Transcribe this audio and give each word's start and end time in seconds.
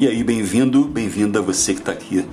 E 0.00 0.06
aí, 0.06 0.22
bem-vindo, 0.22 0.84
bem-vinda 0.84 1.42
você 1.42 1.74
que 1.74 1.80
está 1.80 1.90
aqui 1.90 2.24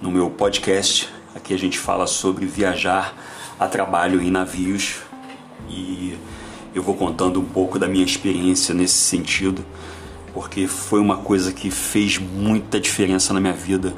no 0.00 0.10
meu 0.10 0.30
podcast. 0.30 1.06
Aqui 1.34 1.52
a 1.52 1.58
gente 1.58 1.78
fala 1.78 2.06
sobre 2.06 2.46
viajar 2.46 3.14
a 3.58 3.66
trabalho 3.66 4.22
em 4.22 4.30
navios 4.30 5.00
e 5.68 6.16
eu 6.74 6.82
vou 6.82 6.94
contando 6.94 7.38
um 7.38 7.44
pouco 7.44 7.78
da 7.78 7.86
minha 7.86 8.06
experiência 8.06 8.74
nesse 8.74 8.94
sentido, 8.94 9.62
porque 10.32 10.66
foi 10.66 10.98
uma 10.98 11.18
coisa 11.18 11.52
que 11.52 11.70
fez 11.70 12.16
muita 12.16 12.80
diferença 12.80 13.34
na 13.34 13.40
minha 13.40 13.52
vida. 13.52 13.94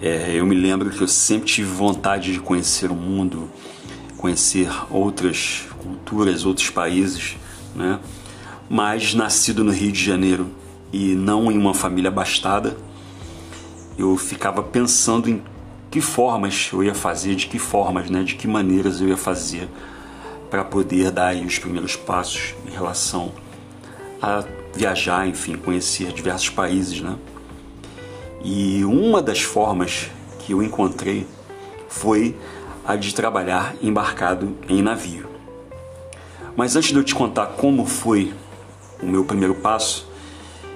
É, 0.00 0.32
eu 0.34 0.46
me 0.46 0.54
lembro 0.54 0.88
que 0.88 1.02
eu 1.02 1.08
sempre 1.08 1.48
tive 1.48 1.68
vontade 1.68 2.32
de 2.32 2.40
conhecer 2.40 2.90
o 2.90 2.94
mundo, 2.94 3.50
conhecer 4.16 4.70
outras 4.88 5.66
culturas, 5.82 6.46
outros 6.46 6.70
países, 6.70 7.36
né? 7.76 8.00
Mas 8.70 9.12
nascido 9.12 9.62
no 9.62 9.70
Rio 9.70 9.92
de 9.92 10.02
Janeiro 10.02 10.61
e 10.92 11.14
não 11.14 11.50
em 11.50 11.56
uma 11.56 11.72
família 11.72 12.08
abastada, 12.08 12.76
eu 13.96 14.16
ficava 14.16 14.62
pensando 14.62 15.30
em 15.30 15.42
que 15.90 16.00
formas 16.00 16.70
eu 16.72 16.82
ia 16.82 16.94
fazer, 16.94 17.34
de 17.34 17.46
que 17.46 17.58
formas, 17.58 18.10
né, 18.10 18.22
de 18.22 18.34
que 18.34 18.46
maneiras 18.46 19.00
eu 19.00 19.08
ia 19.08 19.16
fazer 19.16 19.68
para 20.50 20.64
poder 20.64 21.10
dar 21.10 21.34
os 21.34 21.58
primeiros 21.58 21.96
passos 21.96 22.54
em 22.66 22.70
relação 22.70 23.32
a 24.20 24.44
viajar, 24.74 25.26
enfim, 25.26 25.56
conhecer 25.56 26.12
diversos 26.12 26.50
países, 26.50 27.00
né? 27.00 27.16
E 28.44 28.84
uma 28.84 29.22
das 29.22 29.40
formas 29.40 30.10
que 30.38 30.52
eu 30.52 30.62
encontrei 30.62 31.26
foi 31.88 32.36
a 32.84 32.96
de 32.96 33.14
trabalhar 33.14 33.74
embarcado 33.80 34.56
em 34.68 34.82
navio. 34.82 35.28
Mas 36.56 36.76
antes 36.76 36.90
de 36.90 36.96
eu 36.96 37.04
te 37.04 37.14
contar 37.14 37.46
como 37.46 37.86
foi 37.86 38.32
o 39.02 39.06
meu 39.06 39.24
primeiro 39.24 39.54
passo, 39.54 40.11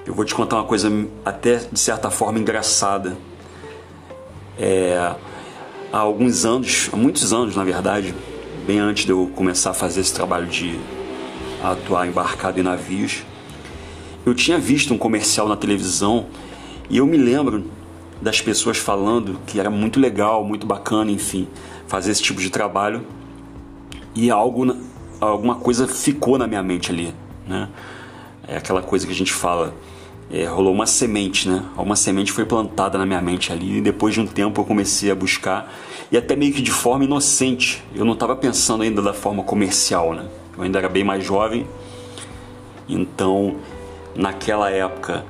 eu 0.07 0.13
vou 0.13 0.23
te 0.23 0.33
contar 0.33 0.55
uma 0.55 0.63
coisa 0.63 0.89
até 1.25 1.57
de 1.57 1.79
certa 1.79 2.09
forma 2.09 2.39
engraçada. 2.39 3.17
É, 4.57 5.13
há 5.91 5.97
alguns 5.97 6.45
anos, 6.45 6.89
há 6.93 6.95
muitos 6.95 7.33
anos 7.33 7.57
na 7.57 7.63
verdade, 7.65 8.15
bem 8.65 8.79
antes 8.79 9.05
de 9.05 9.11
eu 9.11 9.29
começar 9.35 9.71
a 9.71 9.73
fazer 9.73 9.99
esse 9.99 10.13
trabalho 10.13 10.47
de 10.47 10.79
atuar 11.61 12.07
embarcado 12.07 12.57
em 12.57 12.63
navios, 12.63 13.25
eu 14.25 14.33
tinha 14.33 14.57
visto 14.57 14.93
um 14.93 14.97
comercial 14.97 15.45
na 15.45 15.57
televisão 15.57 16.27
e 16.89 16.97
eu 16.99 17.05
me 17.05 17.17
lembro 17.17 17.65
das 18.21 18.39
pessoas 18.39 18.77
falando 18.77 19.37
que 19.45 19.59
era 19.59 19.69
muito 19.69 19.99
legal, 19.99 20.41
muito 20.41 20.65
bacana, 20.65 21.11
enfim, 21.11 21.49
fazer 21.85 22.11
esse 22.11 22.23
tipo 22.23 22.39
de 22.39 22.49
trabalho 22.49 23.05
e 24.15 24.31
algo, 24.31 24.73
alguma 25.19 25.55
coisa 25.55 25.85
ficou 25.85 26.37
na 26.37 26.47
minha 26.47 26.63
mente 26.63 26.91
ali, 26.91 27.13
né? 27.45 27.67
É 28.47 28.55
aquela 28.55 28.81
coisa 28.81 29.05
que 29.05 29.11
a 29.11 29.15
gente 29.15 29.33
fala, 29.33 29.75
é, 30.29 30.45
rolou 30.45 30.73
uma 30.73 30.85
semente, 30.85 31.47
né? 31.47 31.63
Uma 31.77 31.95
semente 31.95 32.31
foi 32.31 32.45
plantada 32.45 32.97
na 32.97 33.05
minha 33.05 33.21
mente 33.21 33.51
ali 33.51 33.77
e 33.77 33.81
depois 33.81 34.13
de 34.13 34.19
um 34.19 34.27
tempo 34.27 34.61
eu 34.61 34.65
comecei 34.65 35.09
a 35.09 35.15
buscar 35.15 35.73
e 36.11 36.17
até 36.17 36.35
meio 36.35 36.53
que 36.53 36.61
de 36.61 36.71
forma 36.71 37.05
inocente. 37.05 37.83
Eu 37.95 38.03
não 38.03 38.13
estava 38.13 38.35
pensando 38.35 38.83
ainda 38.83 39.01
da 39.01 39.13
forma 39.13 39.43
comercial, 39.43 40.13
né? 40.13 40.25
Eu 40.57 40.63
ainda 40.63 40.79
era 40.79 40.89
bem 40.89 41.03
mais 41.03 41.23
jovem, 41.23 41.65
então 42.89 43.55
naquela 44.15 44.69
época 44.69 45.25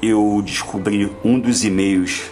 eu 0.00 0.42
descobri 0.44 1.10
um 1.24 1.38
dos 1.38 1.64
e-mails 1.64 2.30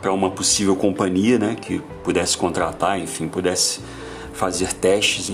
para 0.00 0.12
uma 0.12 0.30
possível 0.30 0.76
companhia, 0.76 1.38
né? 1.38 1.56
Que 1.60 1.80
pudesse 2.04 2.38
contratar, 2.38 2.98
enfim, 2.98 3.28
pudesse 3.28 3.80
fazer 4.32 4.72
testes. 4.72 5.30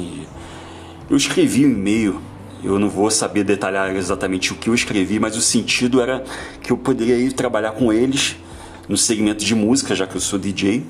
Eu 1.11 1.17
escrevi 1.17 1.67
um 1.67 1.71
e-mail 1.71 2.21
eu 2.63 2.79
não 2.79 2.89
vou 2.89 3.11
saber 3.11 3.45
detalhar 3.45 3.95
exatamente 3.95 4.53
o 4.53 4.57
que 4.57 4.69
eu 4.69 4.75
escrevi, 4.75 5.19
mas 5.19 5.37
o 5.37 5.41
sentido 5.41 6.01
era 6.01 6.23
que 6.63 6.73
eu 6.73 6.77
poderia 6.77 7.17
ir 7.17 7.33
trabalhar 7.33 7.73
com 7.73 7.93
eles 7.93 8.37
no 8.89 8.97
segmento 8.97 9.45
de 9.45 9.55
música, 9.55 9.95
já 9.95 10.07
que 10.07 10.17
eu 10.17 10.21
sou 10.21 10.39
DJ, 10.39 10.85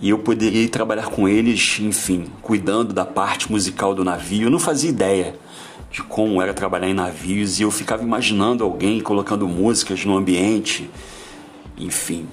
e 0.00 0.10
eu 0.10 0.18
poderia 0.18 0.62
ir 0.62 0.68
trabalhar 0.68 1.06
com 1.06 1.26
eles, 1.26 1.78
enfim, 1.80 2.26
cuidando 2.42 2.92
da 2.92 3.04
parte 3.04 3.50
musical 3.50 3.94
do 3.94 4.04
navio. 4.04 4.46
Eu 4.46 4.50
não 4.50 4.58
fazia 4.58 4.90
ideia 4.90 5.34
de 5.90 6.02
como 6.02 6.42
era 6.42 6.52
trabalhar 6.52 6.88
em 6.88 6.94
navios 6.94 7.58
e 7.58 7.62
eu 7.62 7.70
ficava 7.70 8.02
imaginando 8.02 8.62
alguém 8.62 9.00
colocando 9.00 9.48
músicas 9.48 10.04
no 10.04 10.16
ambiente, 10.16 10.90
enfim. 11.78 12.26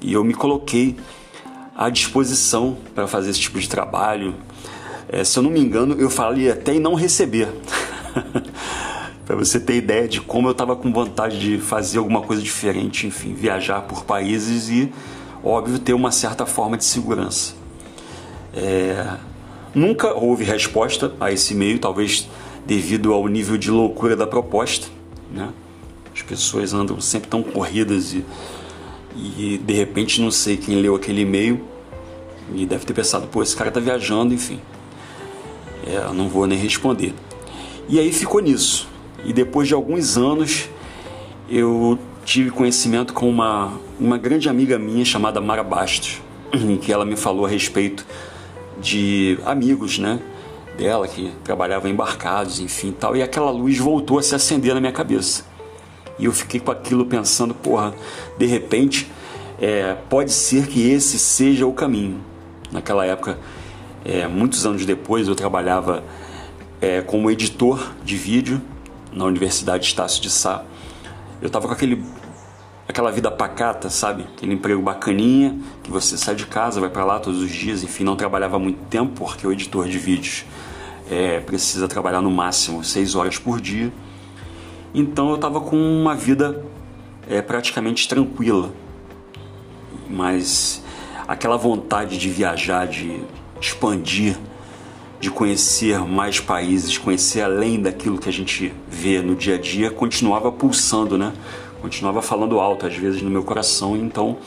E 0.00 0.12
eu 0.12 0.22
me 0.22 0.34
coloquei 0.34 0.96
à 1.76 1.90
disposição 1.90 2.76
para 2.94 3.08
fazer 3.08 3.30
esse 3.30 3.40
tipo 3.40 3.58
de 3.58 3.68
trabalho. 3.68 4.34
É, 5.08 5.24
se 5.24 5.38
eu 5.38 5.42
não 5.42 5.50
me 5.50 5.60
engano, 5.60 5.94
eu 5.98 6.10
falei 6.10 6.50
até 6.50 6.74
em 6.74 6.80
não 6.80 6.94
receber. 6.94 7.48
para 9.28 9.36
você 9.36 9.60
ter 9.60 9.76
ideia 9.76 10.08
de 10.08 10.22
como 10.22 10.48
eu 10.48 10.52
estava 10.52 10.74
com 10.74 10.90
vontade 10.90 11.38
de 11.38 11.58
fazer 11.58 11.98
alguma 11.98 12.22
coisa 12.22 12.40
diferente, 12.40 13.06
enfim, 13.06 13.34
viajar 13.34 13.82
por 13.82 14.04
países 14.04 14.70
e, 14.70 14.90
óbvio, 15.44 15.78
ter 15.78 15.92
uma 15.92 16.10
certa 16.10 16.46
forma 16.46 16.78
de 16.78 16.84
segurança. 16.86 17.52
É... 18.54 19.16
Nunca 19.74 20.14
houve 20.14 20.44
resposta 20.44 21.12
a 21.20 21.30
esse 21.30 21.52
e-mail, 21.52 21.78
talvez 21.78 22.26
devido 22.66 23.12
ao 23.12 23.28
nível 23.28 23.58
de 23.58 23.70
loucura 23.70 24.16
da 24.16 24.26
proposta. 24.26 24.86
Né? 25.30 25.50
As 26.14 26.22
pessoas 26.22 26.72
andam 26.72 26.98
sempre 26.98 27.28
tão 27.28 27.42
corridas 27.42 28.14
e, 28.14 28.24
e 29.14 29.58
de 29.58 29.74
repente 29.74 30.22
não 30.22 30.30
sei 30.30 30.56
quem 30.56 30.76
leu 30.76 30.96
aquele 30.96 31.20
e-mail 31.20 31.60
e 32.54 32.64
deve 32.64 32.86
ter 32.86 32.94
pensado, 32.94 33.26
pô, 33.26 33.42
esse 33.42 33.54
cara 33.54 33.70
tá 33.70 33.78
viajando, 33.78 34.32
enfim. 34.32 34.58
É, 35.88 36.12
não 36.12 36.28
vou 36.28 36.46
nem 36.46 36.58
responder. 36.58 37.14
E 37.88 37.98
aí 37.98 38.12
ficou 38.12 38.42
nisso. 38.42 38.86
E 39.24 39.32
depois 39.32 39.66
de 39.66 39.72
alguns 39.72 40.18
anos, 40.18 40.68
eu 41.48 41.98
tive 42.26 42.50
conhecimento 42.50 43.14
com 43.14 43.28
uma, 43.28 43.72
uma 43.98 44.18
grande 44.18 44.50
amiga 44.50 44.78
minha 44.78 45.04
chamada 45.04 45.40
Mara 45.40 45.64
Bastos, 45.64 46.20
em 46.52 46.76
que 46.76 46.92
ela 46.92 47.06
me 47.06 47.16
falou 47.16 47.46
a 47.46 47.48
respeito 47.48 48.06
de 48.78 49.38
amigos, 49.46 49.98
né? 49.98 50.20
Dela 50.76 51.08
que 51.08 51.32
trabalhavam 51.42 51.90
embarcados, 51.90 52.60
enfim, 52.60 52.92
tal. 52.92 53.16
E 53.16 53.22
aquela 53.22 53.50
luz 53.50 53.78
voltou 53.78 54.18
a 54.18 54.22
se 54.22 54.34
acender 54.34 54.74
na 54.74 54.80
minha 54.80 54.92
cabeça. 54.92 55.46
E 56.18 56.26
eu 56.26 56.32
fiquei 56.32 56.60
com 56.60 56.70
aquilo 56.70 57.06
pensando, 57.06 57.54
porra, 57.54 57.94
de 58.36 58.44
repente, 58.44 59.10
é, 59.58 59.96
pode 60.10 60.32
ser 60.32 60.66
que 60.66 60.90
esse 60.90 61.18
seja 61.18 61.66
o 61.66 61.72
caminho. 61.72 62.20
Naquela 62.70 63.06
época, 63.06 63.38
é, 64.08 64.26
muitos 64.26 64.64
anos 64.64 64.86
depois, 64.86 65.28
eu 65.28 65.34
trabalhava 65.34 66.02
é, 66.80 67.02
como 67.02 67.30
editor 67.30 67.92
de 68.02 68.16
vídeo 68.16 68.58
na 69.12 69.26
Universidade 69.26 69.84
Estácio 69.84 70.22
de 70.22 70.30
Sá. 70.30 70.64
Eu 71.42 71.48
estava 71.48 71.66
com 71.66 71.74
aquele 71.74 72.02
aquela 72.88 73.12
vida 73.12 73.30
pacata, 73.30 73.90
sabe? 73.90 74.24
Aquele 74.34 74.54
emprego 74.54 74.80
bacaninha, 74.80 75.54
que 75.82 75.90
você 75.90 76.16
sai 76.16 76.34
de 76.34 76.46
casa, 76.46 76.80
vai 76.80 76.88
para 76.88 77.04
lá 77.04 77.20
todos 77.20 77.42
os 77.42 77.50
dias, 77.50 77.84
enfim, 77.84 78.02
não 78.02 78.16
trabalhava 78.16 78.58
muito 78.58 78.78
tempo 78.86 79.12
porque 79.14 79.46
o 79.46 79.52
editor 79.52 79.86
de 79.86 79.98
vídeos 79.98 80.46
é, 81.10 81.40
precisa 81.40 81.86
trabalhar 81.86 82.22
no 82.22 82.30
máximo 82.30 82.82
seis 82.82 83.14
horas 83.14 83.36
por 83.36 83.60
dia. 83.60 83.92
Então 84.94 85.28
eu 85.28 85.34
estava 85.34 85.60
com 85.60 85.76
uma 85.76 86.14
vida 86.14 86.64
é, 87.28 87.42
praticamente 87.42 88.08
tranquila, 88.08 88.72
mas 90.08 90.82
aquela 91.28 91.58
vontade 91.58 92.16
de 92.16 92.30
viajar, 92.30 92.86
de 92.86 93.20
expandir 93.60 94.36
de 95.20 95.30
conhecer 95.30 95.98
mais 96.00 96.38
países, 96.38 96.96
conhecer 96.96 97.42
além 97.42 97.80
daquilo 97.80 98.18
que 98.18 98.28
a 98.28 98.32
gente 98.32 98.72
vê 98.88 99.20
no 99.20 99.34
dia 99.34 99.56
a 99.56 99.58
dia, 99.58 99.90
continuava 99.90 100.50
pulsando, 100.52 101.18
né? 101.18 101.32
Continuava 101.82 102.22
falando 102.22 102.60
alto 102.60 102.86
às 102.86 102.96
vezes 102.96 103.22
no 103.22 103.30
meu 103.30 103.42
coração, 103.42 103.96
então 103.96 104.38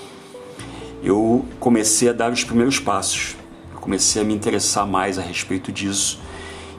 eu 1.03 1.45
comecei 1.59 2.09
a 2.09 2.13
dar 2.13 2.31
os 2.31 2.43
primeiros 2.43 2.79
passos. 2.79 3.35
Comecei 3.75 4.21
a 4.21 4.25
me 4.25 4.33
interessar 4.33 4.85
mais 4.85 5.17
a 5.17 5.21
respeito 5.21 5.71
disso 5.71 6.19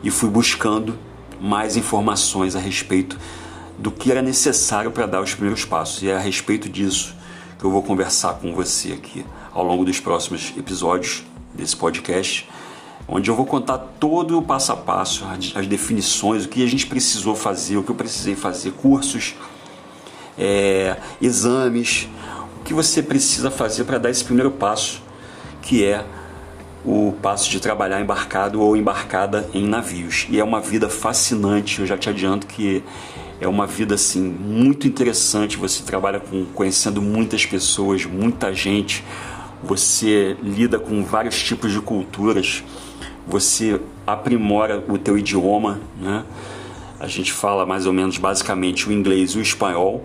e 0.03 0.11
fui 0.11 0.31
buscando 0.31 0.97
mais 1.41 1.77
informações 1.77 2.55
a 2.55 2.61
respeito 2.61 3.19
do 3.79 3.91
que 3.91 4.11
era 4.11 4.23
necessário 4.23 4.93
para 4.93 5.07
dar 5.07 5.21
os 5.21 5.35
primeiros 5.35 5.65
passos. 5.65 6.03
E 6.03 6.09
é 6.09 6.15
a 6.15 6.21
respeito 6.21 6.69
disso 6.69 7.15
que 7.59 7.65
eu 7.65 7.71
vou 7.71 7.83
conversar 7.83 8.35
com 8.35 8.55
você 8.55 8.93
aqui 8.93 9.25
ao 9.53 9.65
longo 9.65 9.85
dos 9.85 9.99
próximos 9.99 10.53
episódios 10.57 11.25
desse 11.55 11.77
podcast 11.77 12.49
onde 13.09 13.31
eu 13.31 13.35
vou 13.35 13.45
contar 13.45 13.79
todo 13.79 14.39
o 14.39 14.43
passo 14.43 14.73
a 14.73 14.77
passo, 14.77 15.27
as 15.55 15.67
definições, 15.67 16.45
o 16.45 16.49
que 16.49 16.63
a 16.63 16.69
gente 16.69 16.87
precisou 16.87 17.35
fazer, 17.35 17.77
o 17.77 17.83
que 17.83 17.91
eu 17.91 17.95
precisei 17.95 18.35
fazer, 18.35 18.73
cursos, 18.73 19.35
é, 20.39 20.97
exames, 21.21 22.09
o 22.61 22.65
que 22.65 22.73
você 22.73 23.03
precisa 23.03 23.51
fazer 23.51 23.85
para 23.85 23.99
dar 23.99 24.11
esse 24.11 24.25
primeiro 24.25 24.51
passo, 24.51 25.03
que 25.61 25.85
é 25.85 26.05
o 26.85 27.15
passo 27.23 27.51
de 27.51 27.61
trabalhar 27.61 28.01
embarcado 28.01 28.61
ou 28.61 28.77
embarcada 28.77 29.49
em 29.55 29.67
navios. 29.67 30.27
E 30.29 30.41
é 30.41 30.45
uma 30.45 30.61
vida 30.61 30.89
fascinante, 30.89 31.81
eu 31.81 31.87
já 31.87 31.97
te 31.97 32.09
adianto 32.09 32.47
que 32.47 32.83
é 33.41 33.47
uma 33.49 33.67
vida 33.67 33.95
assim 33.95 34.23
muito 34.23 34.87
interessante. 34.87 35.57
Você 35.57 35.83
trabalha 35.83 36.21
com 36.21 36.45
conhecendo 36.47 37.03
muitas 37.03 37.45
pessoas, 37.45 38.05
muita 38.05 38.55
gente. 38.55 39.05
Você 39.63 40.37
lida 40.43 40.79
com 40.79 41.05
vários 41.05 41.41
tipos 41.43 41.73
de 41.73 41.81
culturas 41.81 42.63
você 43.27 43.81
aprimora 44.07 44.85
o 44.89 44.99
teu 44.99 45.17
idioma, 45.17 45.81
né? 46.01 46.25
A 46.99 47.07
gente 47.07 47.33
fala 47.33 47.67
mais 47.67 47.87
ou 47.87 47.93
menos 47.93 48.17
basicamente 48.17 48.89
o 48.89 48.93
inglês 48.93 49.33
e 49.33 49.39
o 49.39 49.43
espanhol, 49.43 50.05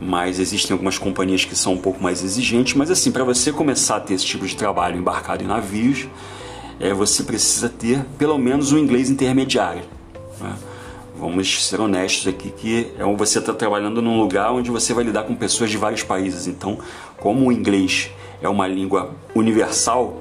mas 0.00 0.38
existem 0.38 0.72
algumas 0.72 0.98
companhias 0.98 1.44
que 1.44 1.56
são 1.56 1.74
um 1.74 1.78
pouco 1.78 2.02
mais 2.02 2.22
exigentes. 2.22 2.74
Mas 2.74 2.90
assim, 2.90 3.10
para 3.10 3.24
você 3.24 3.50
começar 3.52 3.96
a 3.96 4.00
ter 4.00 4.14
esse 4.14 4.26
tipo 4.26 4.46
de 4.46 4.54
trabalho 4.56 4.98
embarcado 4.98 5.42
em 5.42 5.46
navios, 5.46 6.08
é, 6.78 6.92
você 6.92 7.22
precisa 7.22 7.68
ter 7.68 8.04
pelo 8.18 8.36
menos 8.36 8.72
um 8.72 8.78
inglês 8.78 9.08
intermediário. 9.08 9.82
Né? 10.40 10.54
Vamos 11.22 11.68
ser 11.68 11.80
honestos 11.80 12.26
aqui 12.26 12.50
que 12.50 12.90
é 12.98 13.04
você 13.14 13.38
está 13.38 13.54
trabalhando 13.54 14.02
num 14.02 14.20
lugar 14.20 14.50
onde 14.50 14.72
você 14.72 14.92
vai 14.92 15.04
lidar 15.04 15.22
com 15.22 15.36
pessoas 15.36 15.70
de 15.70 15.76
vários 15.76 16.02
países. 16.02 16.48
Então, 16.48 16.76
como 17.16 17.46
o 17.46 17.52
inglês 17.52 18.10
é 18.42 18.48
uma 18.48 18.66
língua 18.66 19.14
universal, 19.32 20.20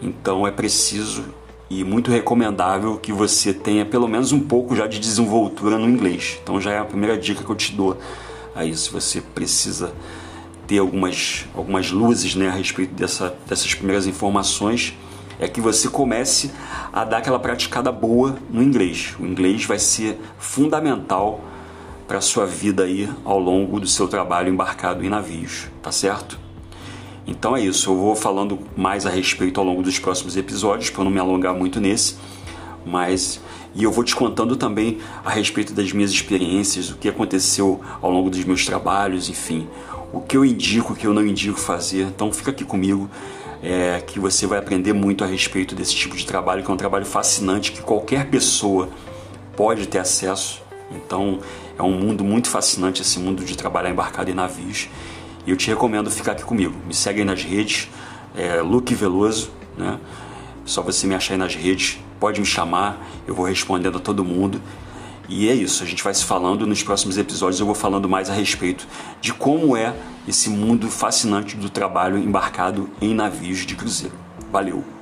então 0.00 0.46
é 0.46 0.52
preciso 0.52 1.24
e 1.68 1.82
muito 1.82 2.12
recomendável 2.12 2.96
que 2.96 3.12
você 3.12 3.52
tenha 3.52 3.84
pelo 3.84 4.06
menos 4.06 4.30
um 4.30 4.38
pouco 4.38 4.76
já 4.76 4.86
de 4.86 5.00
desenvoltura 5.00 5.78
no 5.78 5.88
inglês. 5.88 6.38
Então 6.40 6.60
já 6.60 6.70
é 6.70 6.78
a 6.78 6.84
primeira 6.84 7.18
dica 7.18 7.42
que 7.42 7.50
eu 7.50 7.56
te 7.56 7.72
dou 7.72 7.98
aí 8.54 8.72
se 8.76 8.92
você 8.92 9.20
precisa 9.20 9.92
ter 10.64 10.78
algumas, 10.78 11.44
algumas 11.56 11.90
luzes 11.90 12.36
né, 12.36 12.46
a 12.46 12.52
respeito 12.52 12.94
dessa, 12.94 13.36
dessas 13.48 13.74
primeiras 13.74 14.06
informações 14.06 14.94
é 15.38 15.48
que 15.48 15.60
você 15.60 15.88
comece 15.88 16.50
a 16.92 17.04
dar 17.04 17.18
aquela 17.18 17.38
praticada 17.38 17.90
boa 17.90 18.36
no 18.50 18.62
inglês. 18.62 19.14
O 19.18 19.26
inglês 19.26 19.64
vai 19.64 19.78
ser 19.78 20.20
fundamental 20.38 21.40
para 22.06 22.18
a 22.18 22.20
sua 22.20 22.46
vida 22.46 22.84
aí 22.84 23.08
ao 23.24 23.38
longo 23.38 23.80
do 23.80 23.86
seu 23.86 24.06
trabalho 24.06 24.52
embarcado 24.52 25.04
em 25.04 25.08
navios, 25.08 25.68
tá 25.82 25.90
certo? 25.90 26.38
Então 27.26 27.56
é 27.56 27.60
isso, 27.60 27.90
eu 27.90 27.96
vou 27.96 28.14
falando 28.14 28.58
mais 28.76 29.06
a 29.06 29.10
respeito 29.10 29.58
ao 29.58 29.64
longo 29.64 29.82
dos 29.82 29.98
próximos 29.98 30.36
episódios, 30.36 30.90
para 30.90 31.04
não 31.04 31.10
me 31.10 31.18
alongar 31.18 31.54
muito 31.54 31.80
nesse, 31.80 32.16
mas 32.84 33.40
e 33.74 33.82
eu 33.82 33.90
vou 33.90 34.04
te 34.04 34.14
contando 34.14 34.56
também 34.56 34.98
a 35.24 35.30
respeito 35.30 35.72
das 35.72 35.92
minhas 35.92 36.10
experiências, 36.10 36.90
o 36.90 36.96
que 36.96 37.08
aconteceu 37.08 37.80
ao 38.00 38.10
longo 38.10 38.30
dos 38.30 38.44
meus 38.44 38.64
trabalhos, 38.64 39.28
enfim, 39.28 39.66
o 40.12 40.20
que 40.20 40.36
eu 40.36 40.44
indico, 40.44 40.92
o 40.92 40.96
que 40.96 41.06
eu 41.06 41.12
não 41.12 41.26
indico 41.26 41.58
fazer. 41.58 42.02
Então 42.02 42.32
fica 42.32 42.52
aqui 42.52 42.64
comigo, 42.64 43.10
é, 43.64 43.98
que 44.06 44.20
você 44.20 44.46
vai 44.46 44.58
aprender 44.58 44.92
muito 44.92 45.24
a 45.24 45.26
respeito 45.26 45.74
desse 45.74 45.94
tipo 45.94 46.14
de 46.14 46.26
trabalho, 46.26 46.62
que 46.62 46.70
é 46.70 46.74
um 46.74 46.76
trabalho 46.76 47.06
fascinante 47.06 47.72
que 47.72 47.80
qualquer 47.80 48.28
pessoa 48.28 48.90
pode 49.56 49.88
ter 49.88 49.98
acesso. 49.98 50.62
Então 50.90 51.38
é 51.78 51.82
um 51.82 51.92
mundo 51.92 52.22
muito 52.22 52.50
fascinante 52.50 53.00
esse 53.00 53.18
mundo 53.18 53.42
de 53.42 53.56
trabalhar 53.56 53.90
embarcado 53.90 54.30
em 54.30 54.34
navios. 54.34 54.88
E 55.46 55.50
eu 55.50 55.56
te 55.56 55.68
recomendo 55.68 56.10
ficar 56.10 56.32
aqui 56.32 56.44
comigo. 56.44 56.74
Me 56.86 56.92
segue 56.92 57.20
aí 57.20 57.24
nas 57.24 57.42
redes, 57.42 57.88
é, 58.36 58.60
Luke 58.60 58.94
Veloso, 58.94 59.50
né? 59.78 59.98
Só 60.66 60.82
você 60.82 61.06
me 61.06 61.14
achar 61.14 61.34
aí 61.34 61.38
nas 61.38 61.54
redes, 61.54 61.98
pode 62.20 62.40
me 62.40 62.46
chamar, 62.46 63.06
eu 63.26 63.34
vou 63.34 63.46
respondendo 63.46 63.96
a 63.96 64.00
todo 64.00 64.24
mundo. 64.24 64.60
E 65.28 65.48
é 65.48 65.54
isso, 65.54 65.82
a 65.82 65.86
gente 65.86 66.02
vai 66.02 66.12
se 66.12 66.24
falando 66.24 66.66
nos 66.66 66.82
próximos 66.82 67.16
episódios. 67.16 67.60
Eu 67.60 67.66
vou 67.66 67.74
falando 67.74 68.08
mais 68.08 68.28
a 68.28 68.34
respeito 68.34 68.86
de 69.20 69.32
como 69.32 69.76
é 69.76 69.94
esse 70.28 70.50
mundo 70.50 70.90
fascinante 70.90 71.56
do 71.56 71.68
trabalho 71.68 72.18
embarcado 72.18 72.90
em 73.00 73.14
navios 73.14 73.66
de 73.66 73.74
cruzeiro. 73.74 74.16
Valeu! 74.52 74.93